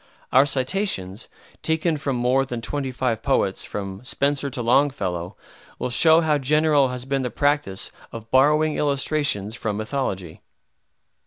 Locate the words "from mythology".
9.53-10.41